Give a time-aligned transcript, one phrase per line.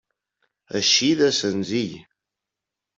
[0.79, 1.95] Així de senzill.